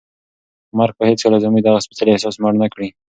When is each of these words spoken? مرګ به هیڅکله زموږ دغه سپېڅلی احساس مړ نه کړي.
مرګ 0.77 0.93
به 0.97 1.03
هیڅکله 1.09 1.37
زموږ 1.43 1.61
دغه 1.63 1.79
سپېڅلی 1.85 2.11
احساس 2.13 2.35
مړ 2.43 2.53
نه 2.61 2.67
کړي. 2.73 2.87